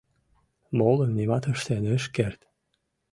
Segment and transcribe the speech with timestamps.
[0.79, 2.41] Молым нимат ыштен ыш керт.